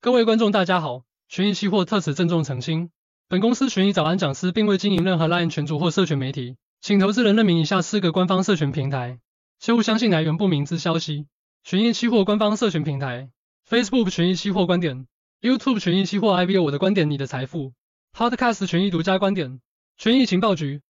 [0.00, 1.02] 各位观众，大家好！
[1.28, 2.90] 群益期货特此郑重澄清，
[3.28, 9.18] 本公司群益早安讲师并未经营任何 LINE 群组或社群媒体，请投资人认明以下四个官方社群平台，
[9.58, 11.26] 切勿相信来源不明之消息。
[11.62, 13.28] 群益期货官方社群平台
[13.68, 15.06] ：Facebook 群益期货观点
[15.42, 17.74] ，YouTube 群益期货 IBO 我的观点，你的财富
[18.18, 19.60] ，Podcast 群益独家观点，
[19.96, 20.82] 群益情报局。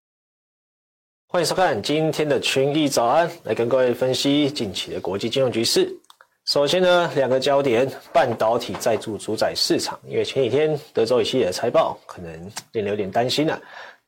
[1.27, 5.95] 欢迎收看今天的群益早安，来跟各位分析近期的国际金融局势。
[6.47, 12.33] 首先呢，两个焦点，半导体再度主宰市场，因为前几天德州仪器的财报可能
[12.73, 13.61] 令人有点担心了。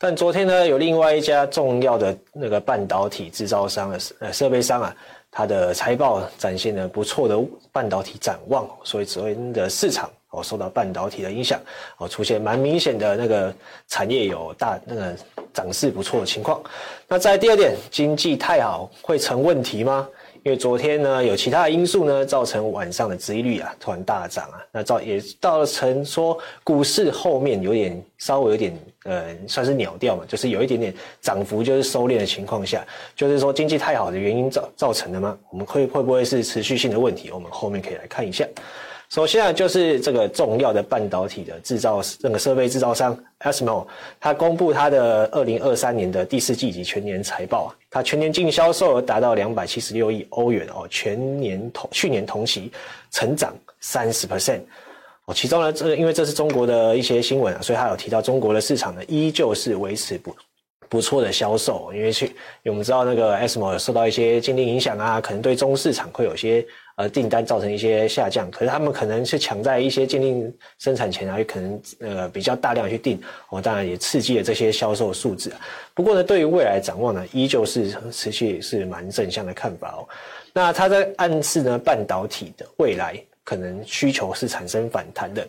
[0.03, 4.97] 但昨天呢，有另外一家重要的那个半导体制造商的呃设备商啊，
[5.31, 7.39] 它的财报展现了不错的
[7.71, 11.61] 半导体展望，所以昨天的市场哦受到半导体的影响
[11.99, 13.55] 哦，出现蛮明显的那个
[13.89, 15.15] 产业有大那个
[15.53, 16.59] 涨势不错的情况。
[17.07, 20.09] 那在第二点，经济太好会成问题吗？
[20.43, 28.73] 因为昨天呢，有其他的因素呢，造成晚上的殖利率啊突然大涨啊，那造也造成说股市后面有点稍微有点
[29.05, 35.37] 呃算是鸟调嘛，就是有一点点涨幅就是收敛的情况下，就是说经济太好的原因造造成的吗？
[35.51, 37.31] 我们会会不会是持续性的问题？
[37.31, 38.47] 我们后面可以来看一下。
[39.11, 43.85] 首先啊，就是这个重要的半导体的制造那个设备制造商 ASML，
[44.21, 52.71] 它公布它的二零二三年的第四季以及全年财报啊，它全年净销售额达到两百七十六亿欧元哦，全年同去年同期
[53.11, 54.61] 成长三十 percent
[55.25, 60.37] 哦，其中呢，这因为这是中国的一些新闻啊，所以它有提到中国的市场呢，依旧是维持不
[60.89, 62.33] 不错的销售，因为去因
[62.67, 66.65] 为我们知道那个 ASML 受到一些禁令影响啊，可能对中市场会有些。
[67.01, 73.19] 呃，订单造成一些下降，可是他们可能是抢在一些鉴定生产前啊，也可能呃比较大量去订，
[73.49, 75.61] 哦，当然也刺激了这些销售数字啊。
[75.95, 80.05] 不过呢，对于未来展望呢，依旧是持续是蛮正向的看法哦。
[80.53, 85.49] 那他在暗示呢，半导体的未来可能需求是产生反弹的。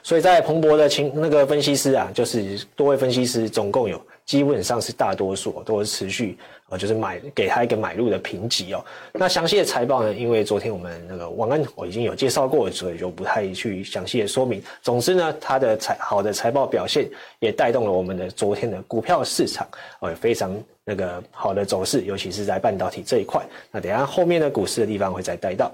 [0.00, 6.36] 所以在彭博的情那个分析师啊，就是多位分析师，总共有基本上是大多数都是持续。
[6.68, 8.84] 呃，就是买给他一个买入的评级哦。
[9.12, 10.12] 那详细的财报呢？
[10.12, 14.60] 因为昨天我们那个王安我已经有介绍过，所以就不太去详细的说明。
[14.82, 19.64] 总之呢，它的财好的财报表现也带动了我们的昨天的股票市场，
[20.00, 23.46] 呃，非常那个好的走势，尤其是在半导体这一块。
[23.70, 25.70] 那等下后面的股市的地方会再带到。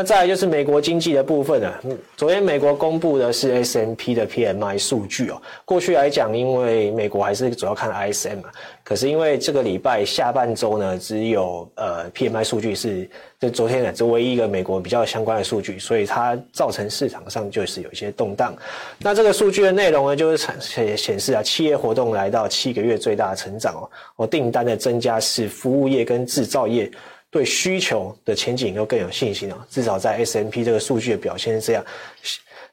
[0.00, 1.78] 那再来就是美国经济的部分了。
[1.84, 5.38] 嗯，昨天美国公布的是 S M P 的 PMI 数据哦。
[5.66, 8.48] 过去来讲，因为美国还是主要看 ISM 嘛，
[8.82, 13.06] 可是因为这个礼拜下半周呢，只有呃 PMI 数据是
[13.38, 18.56] 就昨天的这唯一一个美国比较相关的数据，所以它造成市场上就是有一些动荡。
[19.00, 26.90] 那这个数据的内容呢，就是显显示啊，企业活动来到七个月最大的成长哦，哦，订单的增加是服务业跟制造业。
[27.30, 31.84] 对需求的前景又更有信心啊，至少在 S&P 这个数据的表现是这样。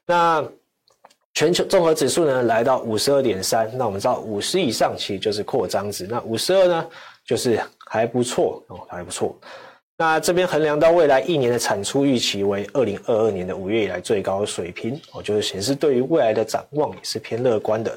[0.06, 0.44] 那
[1.34, 6.88] 全球综合指数呢，来到五十二点三，那我们知道五十以上其实就是扩张值，那五十二呢
[7.24, 9.38] 就是还不错哦，还不错。
[10.00, 17.96] 那这边衡量到未来一年的产出预期为二零二二年的五月以来最高水平哦，就是显示对于未来的展望也是偏乐观的。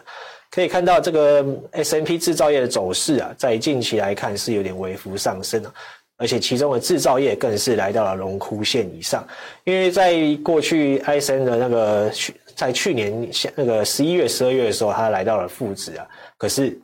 [0.51, 5.73] 可以看到这个 S M P 制造业的走势啊，在近期来看是有点微幅上升啊。
[6.21, 9.27] 而且其中的制造业更是来到了荣枯线以上，
[9.65, 10.15] 因为在
[10.45, 16.79] 过去 S N 的那个去在去年那个十一月、十二月的时候，它来到了负值啊，可是，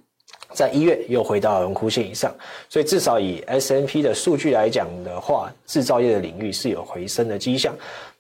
[0.55, 2.35] 在一月又回到了荣枯线以上，
[2.71, 7.77] 所以至少以 S N P 的数据来讲的话，制造业的领域是有回升的迹象。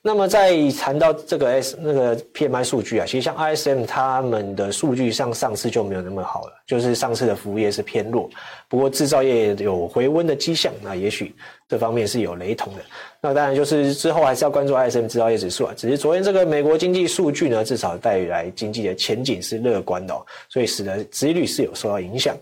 [0.06, 8.31] 那么在谈到这个 S 那个 PMI 数据啊，其实像 ISM 他们的数据上上次就没有那么好了，就是上次的服务业是偏弱，
[8.69, 11.34] 不过制造业有回温的迹象，那也许
[11.69, 12.83] 这方面是有雷同的。
[13.21, 22.36] 那当然就是之后还是要关注 ISM 制造业指数啊，只是昨天这个美国经济数据呢，至少带来经济的前景是乐观的哦，所以使得殖利率是有受到影响。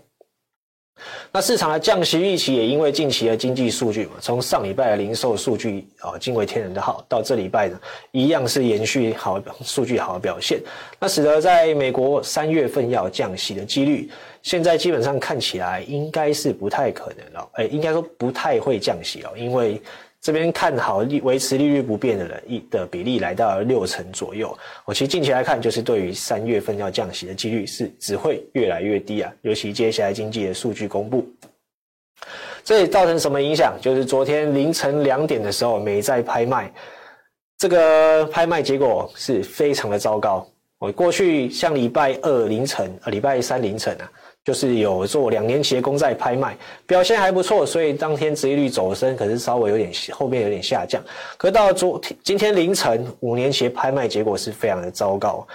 [1.31, 7.79] 那市场的降息预期也因为近期的经济数据嘛，从上礼拜的零售数据啊惊为天人的好，到这礼拜呢
[8.11, 10.59] 一样是延续好数据好的表现，
[10.99, 14.09] 那使得在美国三月份要降息的几率，
[14.41, 19.81] 现在基本上看起来应该是不太可能了，哎，应该说不太会降息了，因为。
[20.25, 24.57] 这边看好利维持利率不变的人一的比例来到六成左右。
[24.83, 29.31] 我其实近期来看，就是对于三月份要降息的几率是只会越来越低啊。
[29.43, 31.23] 尤其接下来经济的数据公布，
[32.63, 33.77] 这也造成什么影响？
[33.79, 36.73] 就是昨天凌晨两点的时候，美债拍卖，
[37.59, 40.43] 这个拍卖结果是非常的糟糕。
[40.79, 44.11] 我过去像礼拜二凌晨、呃礼拜三凌晨啊，
[44.45, 46.55] 就是有做两年期的公债拍卖，
[46.85, 51.03] 表现还不错，所以当天殖利率走升，可是稍微有点后面有点下降。
[51.35, 55.45] 可到昨天今天凌晨五年期拍卖结果是非常的糟糕，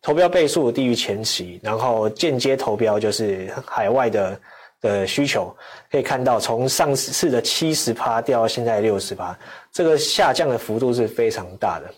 [0.00, 4.40] 投标倍数低于前期，然后间接投标就是海外的
[4.80, 5.52] 的需求，
[5.90, 9.36] 可以看到从上次的七十趴掉到现在六十趴，
[9.72, 11.92] 这个下降的幅度是非常大的。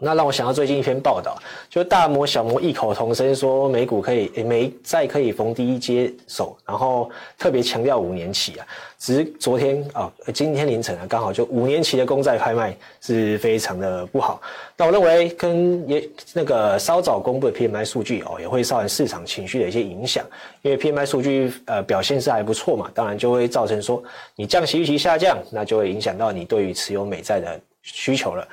[0.00, 1.36] 那让我想到最近一篇报道，
[1.68, 8.66] 就大摩、小摩异口同声说美股可以，美债可以逢低接手，然后特别强调五年期啊。
[8.98, 14.40] 只是昨天啊，今天凌晨啊，刚好就五年期的公债拍卖是非常的不好。
[14.76, 20.24] 那我认为跟也那个稍早公布的 PMI 数据哦，也会造成市场情绪的一些影响。
[20.60, 24.02] 因为 PMI 数据呃表现是还不错嘛，当然就会造成说
[24.36, 28.46] 你降息预期下降，那就会影响到你对于持有美债的需求了。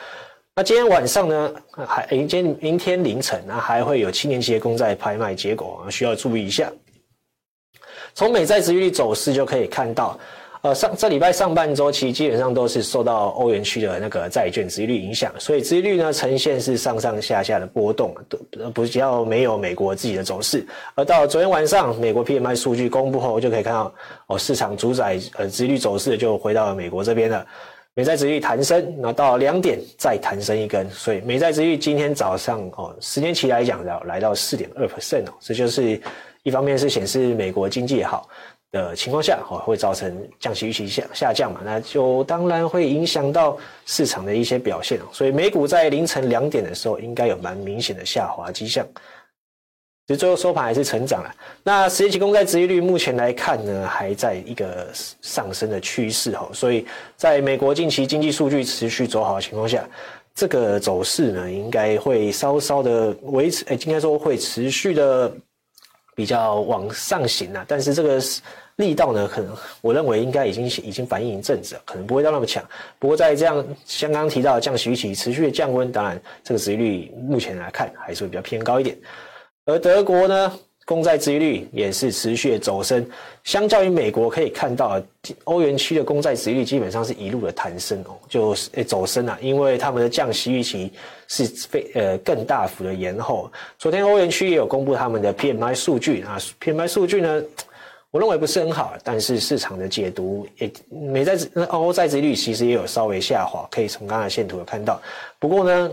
[0.58, 1.54] 那今天晚上呢，
[1.86, 6.68] 还迎接明天凌晨，那还会有七年期的公债拍卖结果啊，需要注意一下。
[8.16, 10.20] 从美债殖利率走势就可以看到，
[10.64, 20.66] 呃，上这礼拜上半周其实基本上都是受到欧元区的那个债券殖利率影响，所以殖利率呢呈现是上上下下的波动，都不较没有美国自己的走势。
[20.96, 23.94] 而到昨天晚上，美国 PMI 数据公布后，就可以看到
[24.26, 27.46] 哦，市场主宰呃殖利率走势就回到了美国这边了。
[27.98, 36.00] 美债殖率弹升，那到两点再弹升一根，所以美债殖率今天早上哦，十年期来讲要来到四点二 percent 哦，这就是
[36.44, 38.30] 一方面是显示美国经济好
[38.72, 43.58] 的情况下哦，会造成降息预期下下降嘛，那就当然会影响到
[43.88, 48.86] 市场的一些表现，所以美股在凌晨两点的时候应该有蛮明显的下滑迹象。
[50.08, 51.36] 其实最后收盘还是成长了。
[51.64, 54.88] 那十年期公债殖利率目前来看呢，还在一个
[55.22, 56.50] 上升的趋势哈。
[56.54, 56.86] 所以，
[57.18, 59.86] 在美国近期经济数据持续走好的情况下，
[60.34, 65.30] 这个走势呢，应该会稍稍的维持，哎，应该说会持续的
[66.16, 67.66] 比较往上行啊。
[67.68, 68.18] 但是这个
[68.78, 72.64] 力道呢，可能我认为应该已经已经反映一阵子了，可能不会到那么强。
[72.98, 78.98] 不过在这样像刚刚提到的降息预期持续的降温，当然这个殖利率目前来看还是会比较偏高一点。
[79.68, 83.06] 而德国呢，公债殖利率也是持续的走升，
[83.44, 85.02] 相较于美国可以看到，
[85.44, 90.94] 欧元区的公债殖利率基本上是一路的弹升哦，就是诶走升啊，因为他们的降息预期
[91.28, 93.52] 是非呃更大幅的延后。
[93.78, 97.44] 昨天欧元区也有公布他们的 PMI 数据啊，PMI 数据呢，
[98.10, 105.02] 我认为不是很好，但是市场的解读也美债那欧债殖利率其实也有稍微下滑，可以从刚才线图有看到。
[105.40, 105.92] 不过呢。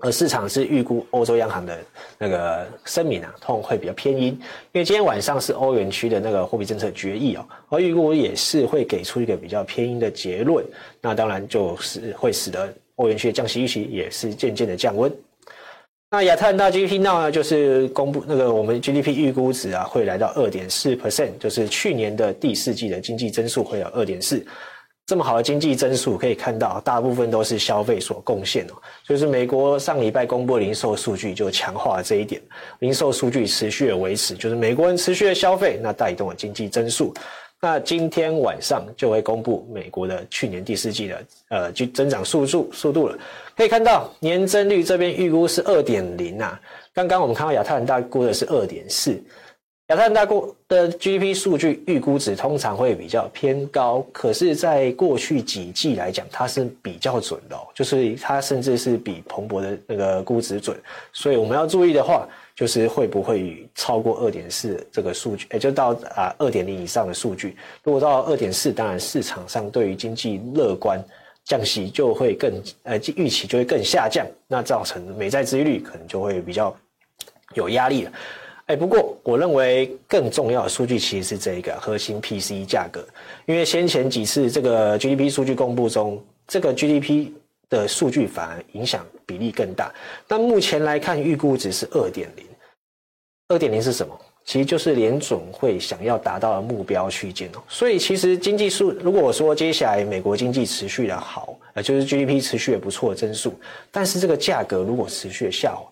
[0.00, 1.78] 而市场是预估欧洲央行的
[2.18, 4.28] 那个声明啊，通常会比较偏阴，
[4.72, 10.64] 因为今天晚上是欧元区的那个货币政策决议哦，而预估也是会给出一个比较偏阴的结论，
[11.00, 15.12] 那当然就是会使得欧元区的降息预期也是渐渐的降温。
[16.10, 24.44] 那亚特兰大 GDP 呢，就是公布那个我们 GDP 预估值啊，会来到二点四 percent，就是去年的第四季的经济增速会有二点四。
[25.06, 28.74] 这么好的经济增速，可以看到大部分都是消费所贡献哦。
[29.04, 32.40] 就是美国上礼拜公布零售数据就强化了这一点，
[32.78, 37.12] 零售数据持续的维持，就是美国人持续的消费，那带动了经济增速。
[37.60, 43.18] 那今天晚上就会公布美国的去年第四季的呃就增长速度速度了。
[43.56, 46.58] 可以看到年增率这边预估是二点零啊，
[46.94, 49.20] 刚刚我们看到亚特兰大估的是二点四。
[49.90, 60.80] 亚特兰大过的 GDP 数据预估值通常会比较偏高，可是，在过去几季来讲，它是比较准的哦，就是它甚至是比彭博的那个估值准。
[61.12, 67.56] 所以我们要注意的话，就是会不会超过二点四这个数据，也就到啊二点零以上的数据。
[67.82, 71.04] 如果到二点四，当然市场上对于经济乐观，
[71.44, 76.72] 降息就会更呃预期就会更下降，那造成美债殖利率可能就会比较
[77.56, 78.12] 有压力了。
[78.70, 83.04] 哎，不过我认为更重要的数据其实是这一个核心 P C 价格，
[83.44, 87.32] 因为先前几次这个 GDP 数据公布中，这个 GDP
[87.68, 89.92] 的数据反而影响比例更大。
[90.28, 92.46] 但目前来看，预估值是二点零，
[93.48, 94.16] 二点零是什么？
[94.44, 97.62] 其实就是联总会想要达到的目标区间哦。
[97.68, 103.52] 所以其实经济数，如果我说接下来美国经济持续的好，呃，就是 GDP 持续的不错的增速，
[103.90, 105.90] 但是这个价格如果持续的下滑。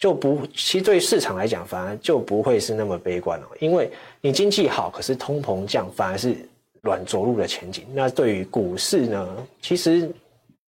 [0.00, 3.90] 就不，其实对市场来讲，反而就不会是那么悲观了，因为
[4.22, 6.34] 你经济好，可是通膨降，反而是
[6.80, 7.84] 软着陆的前景。
[7.92, 10.10] 那对于股市呢，其实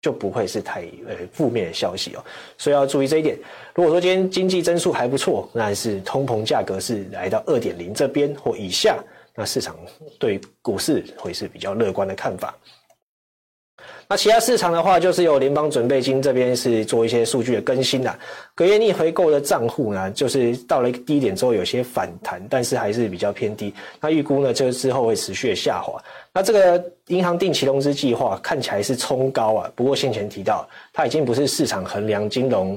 [0.02, 2.26] 就不会是太呃负面的消息哦，
[2.58, 3.38] 所以要注意这一点。
[3.76, 8.98] 如果说今天经济增速还不错，但是通膨价格是来到二点零这边或以下，
[9.36, 9.78] 那市场
[10.18, 12.58] 对股市会是比较乐观的看法。
[14.12, 18.18] 那其他市场的话，就是由联邦准备金这边是做一些数据的更新啦。
[18.56, 23.72] 隔夜逆回购的账户呢，就是到了低点之后有些反弹，但是还是比较偏低。
[24.02, 26.04] 那预估呢，就是之后会持续的下滑。
[26.34, 32.76] 那这个银行定期融资计划看起来是冲高啊，不过先前提到，它已经不是市场衡量金融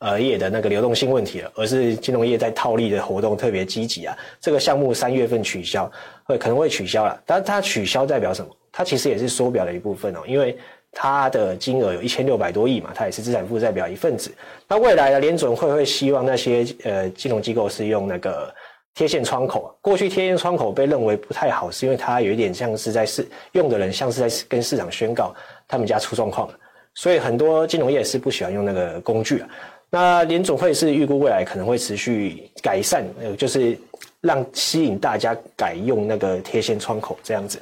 [0.00, 4.14] 呃业的那个流动性问题了，而是金融业在套利的活动特别积极啊。
[4.38, 5.90] 这个项目三月份取消，
[6.24, 8.54] 会可能会取消了，但是它取消代表什么？
[8.76, 10.58] 它其实也是缩表的一部分哦，因为
[10.92, 14.30] 它的金额有一千六百多亿嘛，它也是资产负债表一份子。
[14.68, 18.52] 那未来的联准会会希望那些呃金融机构是用那个。
[18.96, 25.34] 贴现窗口，过去贴现窗口被认为不太好，是因为它有一点像是在市用的人像是在跟市场宣告
[25.66, 26.54] 他们家出状况了，
[26.94, 29.48] 所以很多金融业是不喜欢用那个工具啊。
[29.90, 33.76] 那联准会是预估未来可能会持续改善，呃，就是
[34.20, 37.60] 让吸引大家改用那个贴现窗口这样子。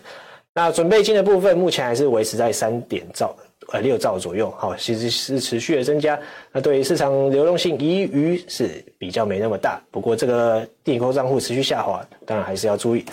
[0.54, 3.34] 那准备金的部分目前还是维持在三点兆。
[3.68, 6.18] 呃，六兆左右，好，其实是持续的增加。
[6.50, 9.80] 那对于市场流动性疑虑是比较没那么大。
[9.90, 13.04] 不过这个定购账户持续下滑，当然还是要注意。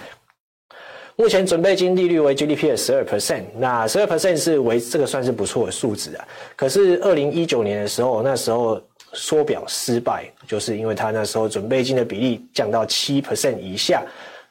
[1.15, 6.27] 目前准备金利率为 GDP 的十二 percent，那十二 percent 是为这个算是不错的数值啊。
[6.55, 8.81] 可是二零一九年的时候，那时候
[9.13, 14.03] 缩表失败，就是因为它那时候准备金的比例降到七 percent 以下。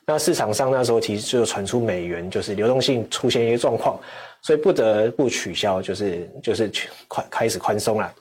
[0.09, 4.00] 那市场上那时候其实就传出美元就是流动性出现一些状况。
[4.41, 6.71] 所以不得不取消，就是就是
[7.09, 8.15] 宽开始宽松了。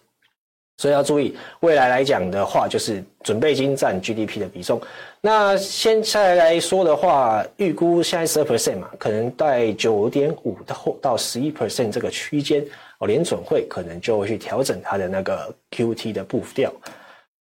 [0.79, 4.82] 所以要注意，未来来讲的话，就是准备金占 GDP 的比重。
[5.22, 12.65] 那现在来说的话，预估现在十二 percent 嘛，可能在九点五到到十一 percent 这个区间
[12.98, 16.74] 哦，联准会可能就会去调整它的那个 QT 的步调。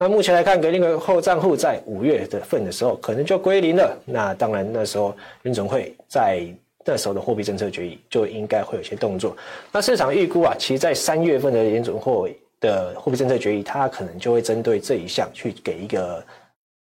[0.03, 3.97] 那目前来看，格林威后账户在五月的份的时候，可能就归零了。
[4.05, 6.45] 那当然，那时候联准会在。
[6.85, 9.33] 那时候的货币政策决议就应该会有些动作。
[9.71, 16.21] 那市场预估啊，其实在三月份的联准会的货币政策决议，它可能就会针对这一项去给一个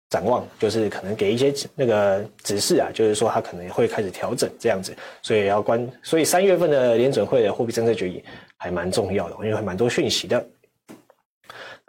[0.09, 4.97] 展望，就是可能给一些那个指示啊，就是说它可能会开始调整这样子。
[5.21, 8.25] 所以要关，所以三月份的联准会的货币政策决议
[8.57, 10.43] 还蛮重要的，因为还蛮多讯息的。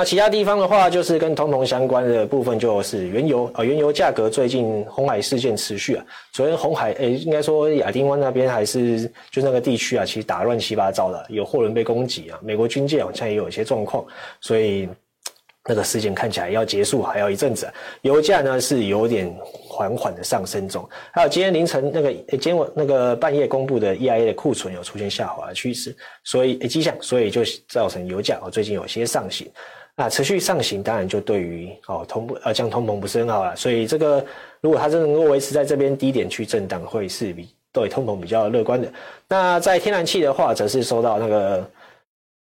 [0.04, 6.06] 其他地方的话，就是跟通膨相关的部分，就是原油啊，原油价格最近红海事件持续啊。
[6.32, 14.06] 昨天红海诶，应该说亚丁湾那边还是就那个地区啊，其实打乱七八糟的，有货轮被攻击啊，美国军舰好像也有一些状况，
[14.40, 14.90] 所以
[15.66, 17.72] 那个事件看起来要结束还要一阵子。
[18.02, 29.48] 油价呢是有点缓缓的上升中，还有今天凌晨那个今天我那个半夜公布的 EIA 的库存有出现下滑的趋势，所以迹象，所以就造成油价哦最近有些上行。
[30.02, 34.26] 那持续上行，当然就对于哦通不呃降通膨不是很好了，所以这个
[34.60, 38.92] 如果它真的能够维持在这边低点去震荡，会是比对通膨比较乐观的。
[39.28, 41.64] 那在天然气的话，则是受到那个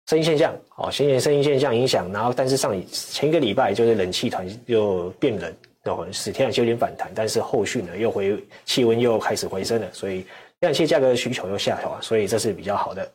[0.07, 10.21] 声音现象哦，先前声音现象影响，然后但是上前一个礼拜就是冷气团又变冷，然后使天然气有点反弹，但是后续呢又回气温又开始回升了，所以
[10.61, 13.07] 天然气价格的需求又下调，所以这是比较好的。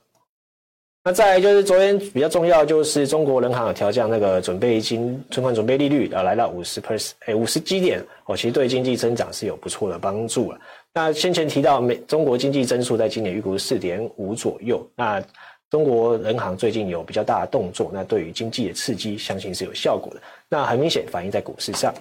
[1.07, 10.59] 那再来就是昨天比较重要，就是中国人行有调降那个准备金存款准备利率，啊，来到五十 percent，哎，五十基点哦，其实对经济增长是有不错的帮助了。
[10.95, 15.23] 那先前提到美中国经济增速在今年预估四点五左右，那
[15.69, 20.19] 中国人行最近有比较大的动作，那对于经济的刺激，相信是有效果的。
[20.49, 21.93] 那很明显反映在股市上，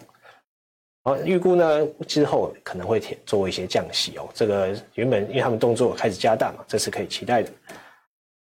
[1.02, 7.50] 好，预估呢之后可能会做一些降息哦，这个原本因为他们动作开始加大嘛，这是可以期待的。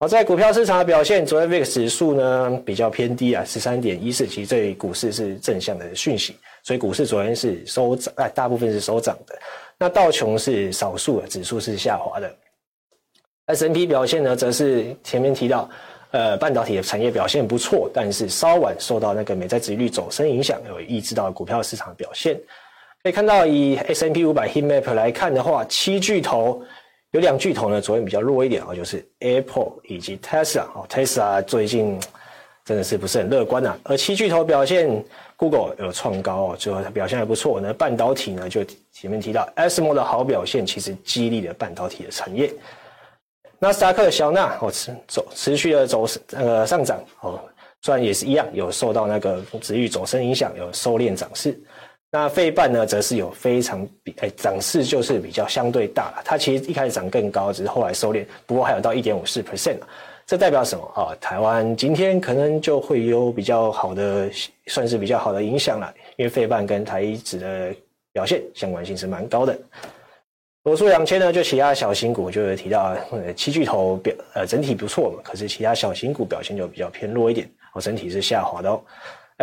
[0.03, 9.33] 好，在股票市场的表现，昨天 VIX 指数呢比较偏低啊，十三点一四，其实对股市是正向的讯息，所以股市昨天是收涨，哎，大部分是收涨的。
[9.77, 12.29] 那道琼是少数的，指数是下滑的。
[13.45, 15.69] S&P 表现呢，则是前面提到，
[16.12, 22.38] 呃，半导体的产业表现不错，但是稍晚受到那个美债殖率走升影响，有抑制到股票市场的表现。
[23.03, 26.62] 可以看到，以 S&P 五百 Heat Map 来看的话，七巨头。
[27.13, 32.00] 有两巨头呢，昨天比较弱一点啊，就是 Apple 以及 Tesla 哦，Tesla 最近
[32.65, 33.77] 真的是不是很乐观啊。
[33.84, 34.89] 而七巨头表现
[35.38, 37.72] ，Google 有创高哦，最后它表现还不错呢。
[37.72, 42.51] 半导体呢，就前面提到 ASML 的好表现，其实激励了半导体的产业。
[43.60, 47.39] 纳斯达克小纳哦持走持续的走那个上涨哦，
[47.84, 51.62] 虽然也是一样有受到那个指数走升影响，有收敛涨势。
[52.15, 56.22] 那费半呢，则是有非常比诶涨势就是比较相对大了。
[56.24, 58.24] 它其实一开始涨更高，只是后来收敛。
[58.46, 59.77] 不过还有到一点五四 percent，
[60.27, 61.10] 这代表什么啊？
[61.20, 64.29] 台湾今天可能就会有比较好的，
[64.67, 65.91] 算是比较好的影响了。
[66.15, 67.74] 因为费半跟台指的
[68.12, 69.58] 表现相关性是蛮高的。
[70.65, 72.96] 罗素两千呢，就其他小型股就有提到，
[73.36, 78.79] 七巨头表呃整体不错嘛，可是其他小型股表现就比较偏弱一点，哦，整体是下滑的哦。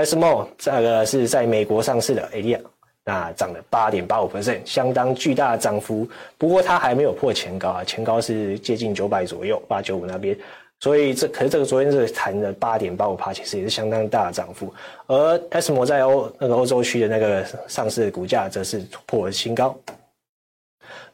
[0.05, 2.61] Smo 这个是在美国上市的 ADR，
[3.05, 6.09] 那涨了八点八五百分点相当巨大的涨幅。
[6.37, 10.37] 不过它还没有破前高啊，前高是接近九百左右，八九五那边。
[10.83, 14.73] 所以这可是这个昨天这个谈的八点八五趴，其实也是相当大的涨幅。
[15.07, 19.77] 而 Smo 在欧那个欧洲区的那个上市的股价则是破了新高。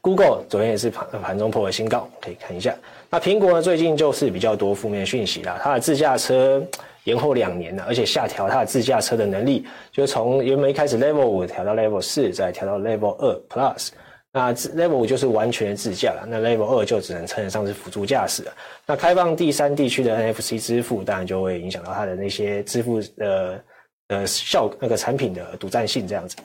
[0.00, 2.76] Google 昨天也是盘盘中破了新高，可以看一下。
[3.10, 6.62] 那苹果呢，最近就是比较多负面讯息啦，它的自驾车
[7.06, 13.88] 延后两年了，而且下调它的自驾车的能力，就从原本一开始 Level 五调到 Level 四，再调到 Level 二 Plus。
[14.32, 18.52] 那 Level 五就是完全自驾了，那 Level 二就只能称得上是辅助驾驶了。
[18.84, 23.64] 那开放第三地区的 NFC 支付，当然就会影响到它的那些支付的
[24.08, 26.36] 呃效那个产品的独占性这样子。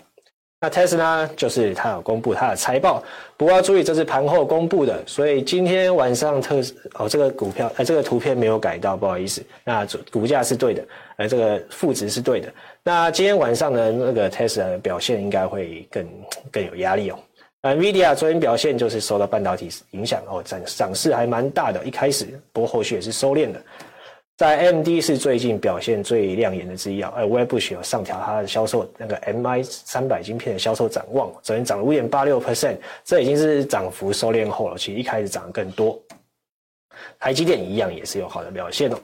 [0.64, 3.04] 那 Tesla 就是它有公布它的财报，
[3.36, 6.62] 不过要注意这是盘后公布的，所以今天晚上特
[6.94, 10.84] 哦这个股票呃这个图片没有改到，不好意思，那股价是对的，
[11.18, 12.54] 呃这个负值是对的。
[12.84, 16.08] 那今天晚上的那个 Tesla 表现应该会更
[16.52, 17.18] 更有压力哦。
[17.64, 23.60] NVIDIA 昨天表现就是受到半导体影响哦，涨涨势还蛮大的，一开始不过后续也是收敛的。
[24.42, 34.76] 在 M D 是最近表现最亮眼的之一啊，而 w e b u s h 有上调它的销售那个 MI 三百晶片的销售展望，昨天涨了五点八六 percent，这已经是涨幅收敛后了。
[34.76, 35.96] 其实一开始涨得更多。
[37.20, 38.98] 台积电一样也是有好的表现哦。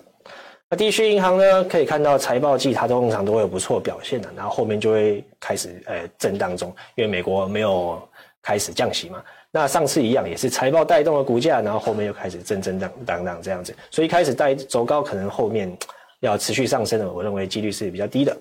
[0.71, 8.01] 那地区银行呢，可以看到财报季它通常都会有不错表现的，然后后面就会开始呃震荡中，因为美国没有
[8.41, 9.23] 开始降息嘛。
[9.49, 15.75] 那上次一样也是财报带动了股价，然后后面又开始震震荡荡荡这样子，所以一开始带走高，可能后面
[16.19, 18.37] 要持续上升的，我认为几率是比较低的。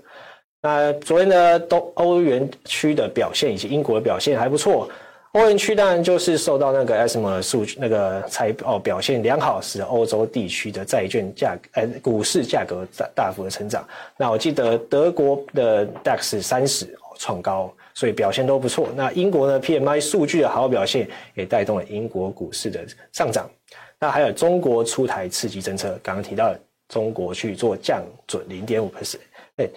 [0.61, 4.89] 那昨天的东欧元区的表现以及英国的表现还不错，
[5.33, 13.87] 欧元区当然就是受到那个 ASML 数据那个财报表现良好，使欧洲地区的债券价呃股市价格大大幅的成长。
[14.17, 17.73] 那我记得德国的 DAX 三十创高。
[17.97, 18.91] 所以表现都不错。
[18.95, 23.51] 那英国呢？PMI 数据的好表现也带动了英国股市的上涨。
[23.99, 26.55] 那还有中国出台刺激政策，刚刚提到
[26.91, 29.23] 中国去做降准零点五个点。
[29.57, 29.69] 哎。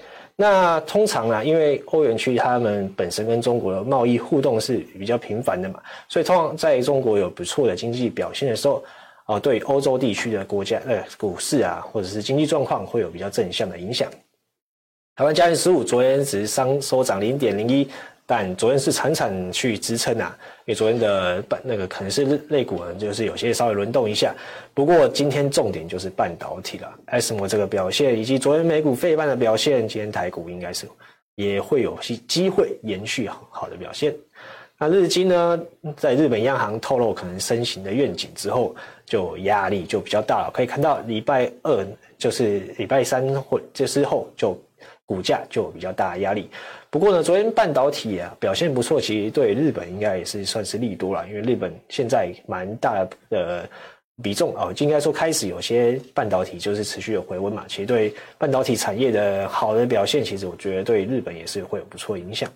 [0.42, 8.82] 那通常呢，因为欧元区他们本身跟中国的贸易互动是比较频繁的嘛，所以通常在中国有不错的经济表现的时候，
[9.26, 14.10] 啊，对欧洲地区的国家呃股市啊，或者是经济状况会有比较正向的影响。
[15.20, 17.86] 台湾加权十五昨天只是上收涨零点零一，
[18.26, 24.34] 但昨天是惨惨去支撑啊，因为昨天的半那个可能是类股呢，就是有些稍微轮动一下。
[24.74, 30.88] 不过今天重点就是半导体了，SMO 这个表现，以及昨天美股费半的表现，今天台股应该是
[31.36, 34.16] 也会有些机会延续很好的表现。
[34.78, 35.60] 那日经呢，
[35.98, 38.74] 在日本央行透露可能升息的愿景之后，
[39.06, 40.52] 就压力就比较大了。
[40.54, 41.86] 可以看到礼拜二
[42.18, 44.58] 就是礼拜三或这之后就。
[45.10, 46.48] 股价就有比较大的压力，
[46.92, 53.68] 不过呢，昨天半导体啊表现不错，其实对日本应该也是算是利多了，因为日本现在蛮大的
[54.22, 62.48] 比重啊，应该说开始有些半导体就是持续有回温嘛，其实对半导体产业的好的表现，其实我觉得对日本也是会有不错影响。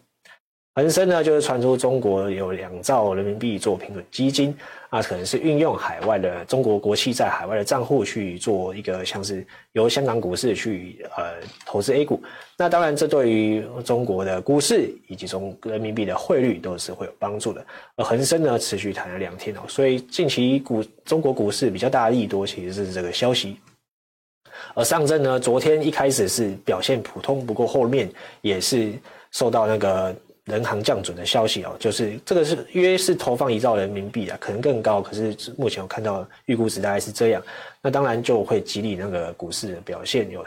[0.75, 4.57] 恒生呢，就是传出中国有两兆人民币做平准基金，
[4.89, 12.19] 啊，可能是运用海外的中国国企在海外的账户去做一个像是由香港股市去呃投资 A 股。
[12.57, 17.63] 那当然，这对于中国的股市以及中人民币的汇率都是会有帮助的。
[17.95, 23.57] 而恒生呢，持续谈了两天哦，所以近期股中国股市比较大的利多其实是这个消息。
[24.73, 28.09] 而上证呢，昨天一开始是表现普通，不过后面
[28.41, 28.91] 也是
[29.29, 30.15] 受到那个。
[30.45, 37.41] 人行降准的消息哦，就是这个是约是投放一兆人民币啊，可能更高，可是目前我看到预估值大概是这样，
[37.81, 40.43] 那当然就会激励那个股市的表现有，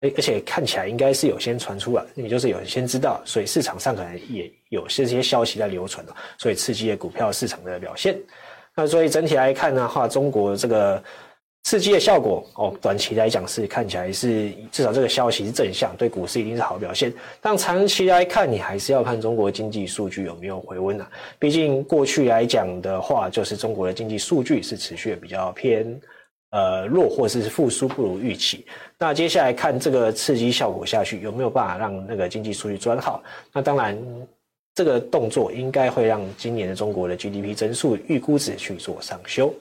[0.00, 8.18] 而且看起来应该是有先传出来，也就是有先知道，所以市场上可能也有这些消息在流传了，所以刺激了股票市场的表现。
[8.74, 11.02] 那所以整体来看的话，中国这个。
[11.64, 17.12] 刺激的效果哦，短期来讲是看起来是至少这个消息是正向，对股市一定是好表现。
[17.40, 21.10] 但长期来看，你还是要看中国经济数据有没有回温啊。
[21.38, 25.98] 毕竟过去来讲的话，就是中国的经济数据是持续的比较偏
[26.50, 28.66] 呃弱，或者是复苏不如预期。
[28.98, 33.22] 那接下来看这个刺激效果下去有没有办法让那个经济数据转好？
[33.54, 33.98] 那当然，
[34.74, 39.52] 这个动作应该会让今年的中国的 GDP 增速预估值去做上修。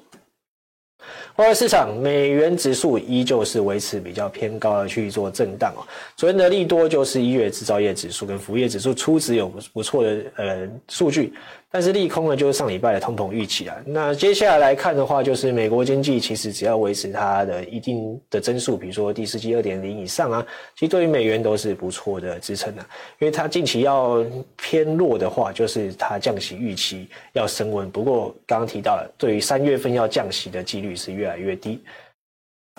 [1.38, 5.82] 外汇市场，美元指数依旧是维持比较偏高的去做震荡哦。
[6.16, 11.34] 昨天的利多就是一月制造业指数跟服务业指数初值有不不错的呃数据，
[11.74, 13.76] 但是利空呢，就是上礼拜的通膨预期啊。
[13.84, 22.88] 那接下来来看的话，就是美国经济其实只要维持它的一定的增速，比如说第四季二点零以上啊，其实对于美元都是不错的支撑的啊。
[23.18, 24.24] 因为它近期要
[24.56, 27.90] 偏弱的话，就是它降息预期要升温。
[27.90, 31.82] 不过刚刚提到了，对于三月份要降息的几率是越来越低。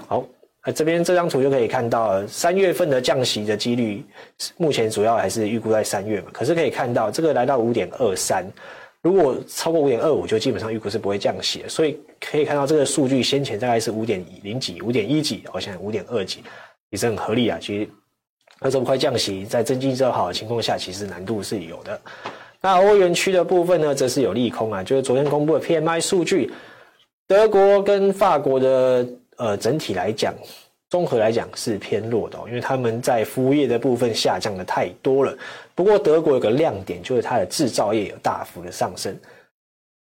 [0.07, 0.25] 好。
[0.67, 4.03] 那这边这张图就可以看到，三月份的降息的几率，
[4.57, 6.29] 目前主要还是预估在三月嘛。
[6.33, 8.47] 可是可以看到，这个来到五点二三，
[9.05, 11.69] 如果超过五点二五，就基本上预估是不会降息的。
[11.69, 16.43] 所以可以看到这个数据先前大概是五点零几、五点一几，好像五点二几，
[16.89, 17.59] 也是很合理啊。
[17.61, 17.89] 其实
[18.61, 22.01] 那这么快降息，在经济这么好的情况下，其实难度是有的。
[22.63, 26.51] 那欧元区的部分呢，则是有利空啊，就是昨天公布的 PMI 数据，
[27.29, 29.07] 德国跟法国的。
[29.37, 30.33] 呃，整体来讲，
[30.91, 35.37] 综合来讲是偏弱的哦，因为他们在服务业的部分下降的太多了。
[35.75, 39.17] 不过德国有个亮点，就是它的制造业有大幅的上升，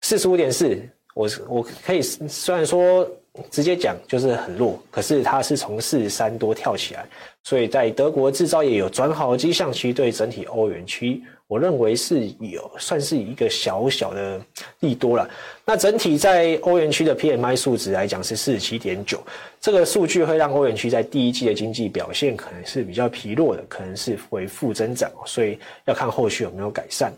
[0.02, 0.78] 四十五点四，
[1.16, 3.10] 我我可以虽然说
[3.50, 7.08] 直接讲就是很弱，可是它是从四十三多跳起来，
[7.44, 11.24] 所以在德国制造业有转好的迹象，其实对整体欧元区。
[11.54, 14.42] 我认为是有算是一个小小的
[14.80, 15.30] 利多了。
[15.64, 19.22] 那整体在欧元区的 PMI 数值来讲是四十七点九，
[19.62, 27.14] 这个数据会让欧元区在第一季的经济表现可能是比较疲弱的，可能是为负增长，所以要看后续有没有改善。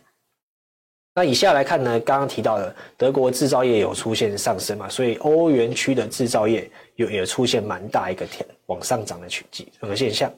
[1.17, 10.30] 那以下来看呢，刚刚提到的德国制造业有出现上升嘛，所以欧元区的制造业有也出现蛮大一个天往上涨的趋势这个现象。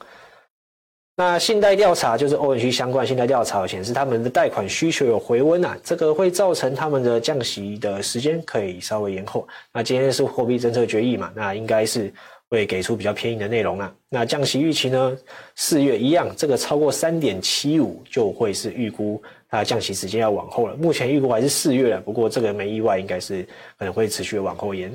[1.19, 9.47] 那信贷调查就是欧元区相关信贷调查显示，他们的贷款需求有回温啊，这个会造成他们的降息的时间可以稍微延后。
[9.73, 12.13] 那今天是货币政策决议嘛，那应该是
[12.51, 13.91] 会给出比较偏硬的内容啊。
[14.09, 15.17] 那降息预期呢，
[15.55, 20.75] 四月一样，这个超过三点七五就会是预估它降息时间要往后了。
[20.75, 23.41] 目前预估还是四月了，不过这个没意外，应该是
[23.79, 24.91] 可能会持续往后延。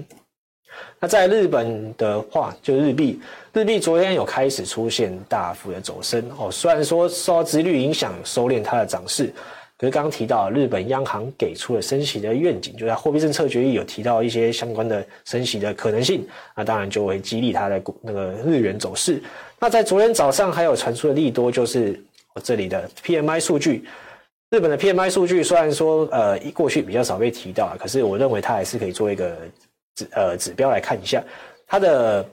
[0.98, 3.20] 那在日本的话，就日币，
[3.52, 6.48] 日币昨天有开始出现大幅的走升哦。
[6.50, 9.26] 虽然说受到殖利率影响，收敛它的涨势，
[9.76, 16.24] 可是刚刚提到日本央行给出了升息的愿景，就在货币政策决议有提到一些相关的升息的可能性，
[16.56, 19.20] 那当然就会激励它的股那个日元走势。
[19.58, 22.00] 那在昨天早上还有传出的利多，就是
[22.32, 23.84] 我这里的 PMI 数据，
[24.50, 29.36] 日本的 PMI 数据虽然说呃过去比较少被提到，可是我认为它还是可以做一个。
[29.94, 31.22] 指呃指标来看一下，
[31.66, 32.26] 它的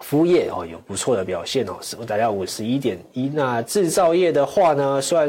[0.00, 3.28] 服务业哦有不错的表现哦，是不达到五十一点一？
[3.28, 5.28] 那制造业的话呢，虽然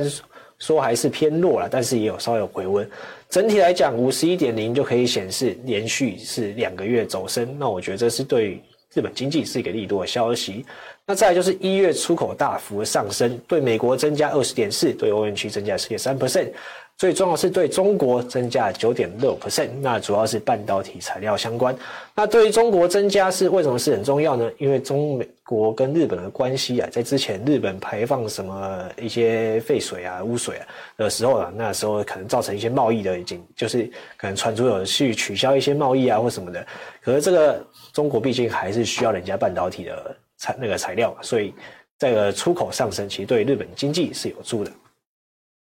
[0.60, 2.90] 说还是偏弱了，但是也有稍有回温。
[3.30, 7.56] 整体来讲，五十一点零就可以显示连续是两个月走升。
[7.58, 8.62] 那我觉得这是对
[8.94, 10.66] 日本经济是一个利多的消息。
[11.06, 16.52] 那再来就是一月出口大幅上升，对美国增加二十点四，对欧元区增加十点三 percent。
[17.00, 21.74] 最重要是对中国增加九点六 percent，那主要是半导体材料相关。
[22.14, 24.52] 那对于中国增加是为什么是很重要呢？
[24.58, 36.68] 因为中美国跟日本的关系啊，在之前日本排放什么一些废水啊、污水啊的时候啊，那时候可能造成一些贸易的已经就是可能传出有去取消一些贸易啊或什么的。
[37.02, 41.54] 可是这个中国毕竟还是需要人家半导体的材那个材料，所以
[41.98, 44.72] 这个出口上升其实对日本经济是有助的。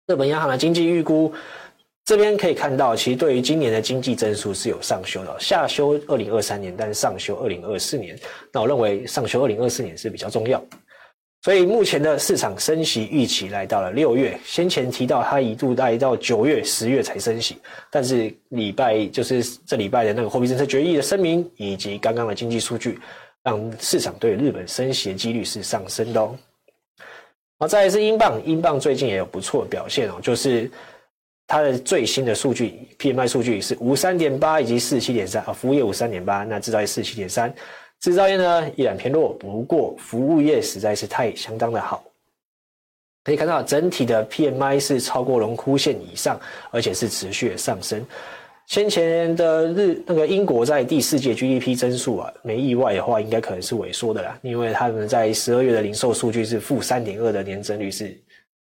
[0.09, 1.31] 日本央行的经济预估，
[2.07, 8.19] 这边可以看到，其实对于今年的经济增速是有上修的，下修二零二三年，但是上修二零二四年。
[8.51, 10.65] 那我认为上修二零二四年是比较重要。
[11.43, 17.59] 所以目前的市场升息预期来到了六月，先前提到它一度来到九月、十月才升息，
[17.93, 22.99] 但是礼拜就是这礼拜的那个货币政策决议的声明，以及刚刚的经济数据，
[23.45, 26.35] 让市场对日本升息的几率是上升的哦。
[27.61, 30.71] 好，再来是英镑，英镑最近也有不错表现哦，就是
[31.47, 37.53] 它的最新的数据 PMI 数据是五三点八以及四七点三啊，服务业五三点八，那制造业四七点三，
[37.99, 42.05] 制造业呢依然偏弱，不过服务业实在是太相当的好，
[43.25, 46.41] 可以看到整体的 PMI 是超过荣枯线以上，
[46.71, 48.07] 而且是持续的上升。
[48.69, 58.15] 先前的日那个英国在第四季 GDP 增速啊，没意外的话，应该可能是萎缩的啦，因为他们在十二月的零售数据是负三点二的年增率，是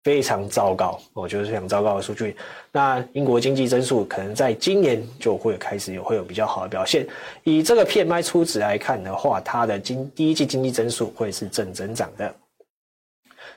[0.02, 2.34] 非常糟糕，我觉得是非常糟糕的数据。
[2.72, 7.06] 那英国经济增速可能在今年就会开始有会有比较好的表现。
[7.44, 12.34] 以这个 PMI 初值来看的话，它的经第一季经济增速会是正增长的。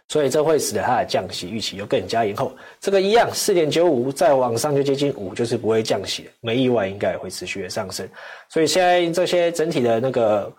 [0.09, 2.51] 所以这会使得它的降息预期又更加延后。
[2.79, 6.31] 这个一样，四点九五再往上就接近五，就是不会降息了。
[6.41, 8.07] 没意外，应该也会持续的上升。
[8.49, 10.51] 所以现在这些整体的那个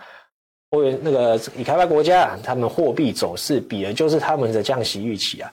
[0.70, 5.52] 欧元、那个已开发国家，他们货币走势比的就是他们的降息预期啊。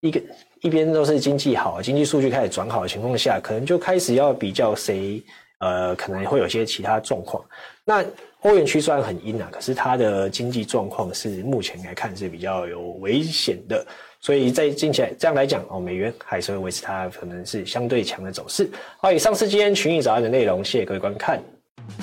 [0.00, 0.20] 一个
[0.60, 5.22] 一边都是经济好，经济数据开始转好的情况下，可能就开始要比较谁，
[5.58, 7.42] 呃，可能会有些其他状况。
[7.84, 8.04] 那
[8.42, 13.86] 欧元区虽然很阴啊，可是它的经济状况是目前来看是比较有危险的，
[14.20, 18.68] 所以在近期来这样来讲哦，美元还是会维持它可能是相对强的走势。
[19.00, 21.40] 好，以上是今天群益早安的内容，谢谢各位观看。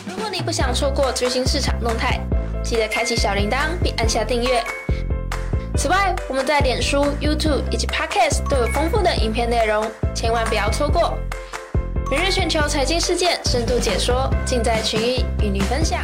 [0.07, 2.19] 如果你不想错过最新市场动态，
[2.63, 4.63] 记得开启小铃铛并按下订阅。
[5.75, 11.17] 此外，我们在脸书、YouTube 以及 Podcast 都有丰富的影片内容，千万不要错过。
[12.09, 15.99] 每日全球财经事件深度解说，尽在群益与你分享。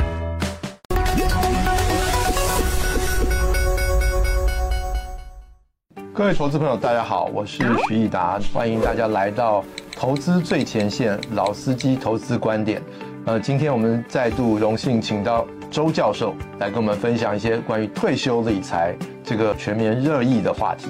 [6.15, 9.61] 各位投资朋友，大家好，我是徐益达，欢迎大家来到
[9.97, 12.81] 投资最前线老司机投资观点。
[13.25, 20.87] 呃，今天我们再度荣幸请到周教授来跟我们分享一些关于退休理财这个全面热议的话题。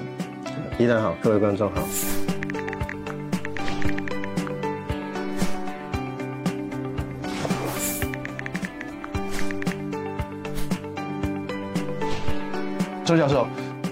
[0.77, 1.81] 益达好，各位观众好。
[13.03, 13.47] 周教授，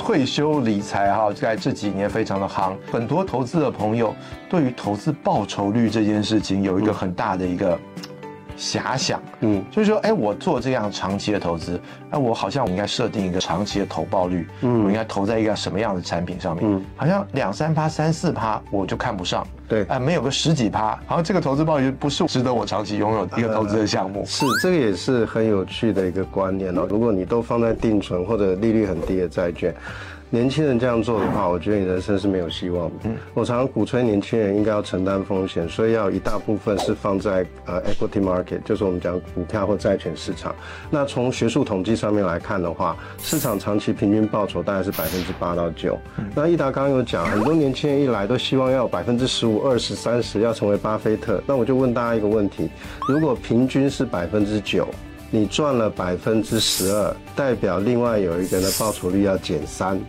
[0.06, 4.13] 退休理财哈，在这几年非常的行，很多投资的朋友
[4.50, 7.80] 对于投资报酬率这件事情有一个很大的一个
[8.63, 11.80] 遐想，嗯，就是说，哎，我做这样长期的投资，
[12.12, 19.45] 哎我好像我应该设定一个长期的投报率，嗯，我应该投在一个什么样的产品上面，嗯，好像两三趴、三四趴我就看不上。
[19.67, 24.21] 对，哎，没有个十几趴，好像这个投资报率不是值得我长期拥有的一个投资的项目。
[24.21, 26.88] 呃、是，这个也是很有趣的一个观念哦。
[26.89, 29.73] 如果你都放在定存或者利率很低的债券。
[30.34, 32.96] 年轻人这样做的话，我觉得你人生是没有希望的。
[33.04, 40.56] 嗯，我常常鼓吹年轻人应该要承担风险，所以要一大部分是放在呃 equity market，就是我们讲股票或债券市场。
[40.89, 46.00] 那从学术统计上面来看的话，市场长期平均报酬大概是百分之八到九。
[46.36, 51.43] 那益达刚刚有讲，很多年轻人一来都希望要有百分之十五、二十、三十，要成为巴菲特。
[51.46, 52.67] 那我就问大家一个问题：
[53.08, 54.88] 如果平均是百分之九，
[55.30, 60.00] 你赚了百分之十二，代表另外有一个人的报酬率要减三。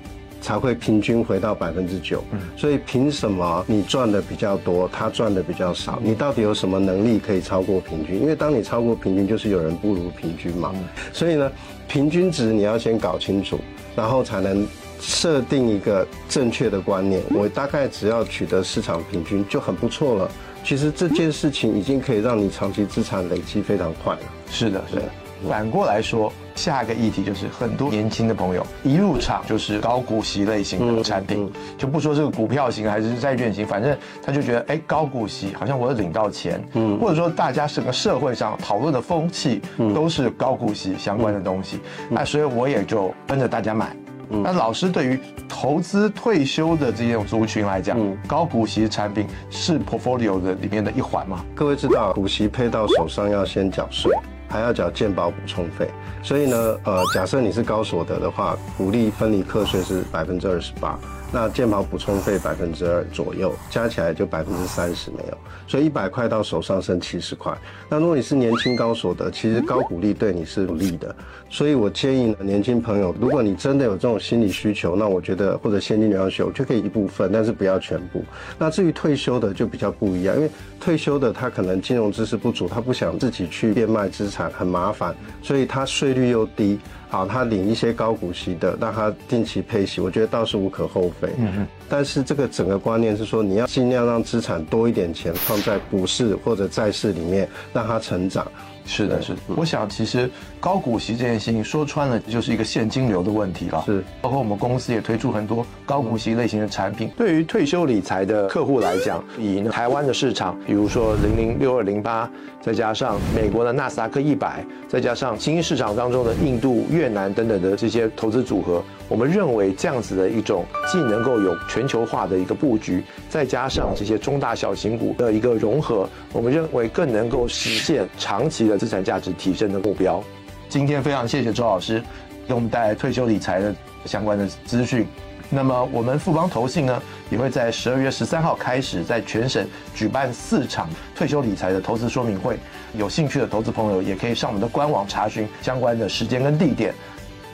[0.44, 2.22] 才会平均回到百分之九，
[2.54, 5.98] 所以凭什么你赚的比较多，他赚的比较少？
[6.02, 8.20] 你到底有什么能力可以超过平均？
[8.20, 10.70] 因为当你超过平均，就是有人不如平均嘛。
[11.14, 11.50] 所以呢，
[11.88, 13.58] 平均值你要先搞清楚，
[13.96, 14.68] 然后才能
[15.00, 17.22] 设定一个正确的观念。
[17.30, 20.30] 我大概只要取得市场平均就很不错了。
[20.62, 24.20] 其实这件事情已经可以让你长期资产累积非常快了。
[24.50, 25.02] 是的，是的。
[25.48, 26.32] 反过来说。
[26.54, 39.60] 下一个议题就是很多年轻的朋友一入场就是高股息类型的产品，就不说这个股票型还是债券型，反正他就觉得哎，高股息好像我领到钱，嗯，或者说大家整个社会上讨论的风气
[39.92, 43.88] 都是高股息相关的东西，那所以我也就跟着大家买。
[44.30, 51.44] 那老师对于投资退休的这种族群来讲，高股息产品是 portfolio 的里面的一环吗？
[51.52, 54.16] 各位知道股息配到手上要先缴税。
[54.48, 55.88] 还要缴健保补充费，
[56.22, 60.98] 所以呢，呃，假设你是高所得的话，鼓励分离课税是百分之二十八。
[61.34, 67.52] 那健保补充费百分之二左右，加起来就百分之三十没有，所以一百块到手上剩七十块。
[67.88, 71.12] 那如果你是年轻高所得，其实高股利对你是不利的。
[71.50, 78.24] 所以我建议呢，年轻朋友，如果你真的有这种心理需求，那我觉得或者现金流要求就可以一部分，但是不要全部。
[78.56, 80.48] 那至于退休的就比较不一样，因为
[80.80, 86.78] 退休的他可能金融知识不足，他不想自己去变卖资产，很麻烦，所以他税率又低。
[87.08, 91.28] 好，他领一些高股息的，让他定期配息，我觉得倒是无可厚非。
[91.38, 91.66] 嗯嗯。
[91.88, 98.46] 但是这个整个观念是说，你要尽量让资产多一点钱放在股市或者债市里面，让它成长。
[98.86, 99.38] 是的，是的。
[99.56, 100.28] 我想，其实
[100.60, 103.82] 高股息这件事情说穿了，就是一个现金流的问题了。
[103.86, 107.10] 是，包括我们公司也推出很多高股息类型的产品。
[107.16, 112.30] 对于退休理财的客户来讲，以台湾的市场，比如说零零六二零八，
[112.64, 128.78] 再加上美国的纳斯达克一百，再加上新兴市场当中的印度、越南等等的这些投资组合，我们认为这样子的一种既能够有全球化的一个布局，再加上这些中大小型股的一个融合，我们认为更能够实现长期的。
[128.84, 130.22] 资产价值提升的目标。
[130.68, 132.02] 今天非常谢谢周老师
[132.46, 133.74] 给我们带来退休理财的
[134.04, 135.06] 相关的资讯。
[135.48, 137.02] 那么我们富邦投信呢，
[137.34, 142.56] 也会在十二月十三号开始在全省举办四场退休理财的投资说明会。
[142.96, 146.94] 有兴趣的投资朋友也可以上我们的官网查询相关的时间跟地点。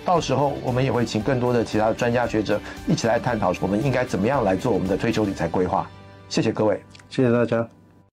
[0.05, 5.89] 到时候我们也会请更多的其他的专家学者一起来探讨我们应该怎么样来做我们的退休理财规划。
[6.29, 7.67] 谢谢各位，谢谢大家。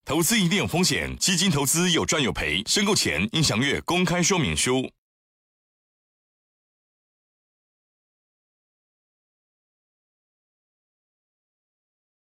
[0.06, 4.90] 投资一定有风险，基金投资有赚有赔，申购前应详阅公开说明书。